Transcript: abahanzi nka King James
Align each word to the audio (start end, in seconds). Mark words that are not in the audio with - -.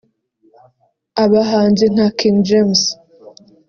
abahanzi 1.23 1.85
nka 1.93 2.07
King 2.17 2.37
James 2.47 2.83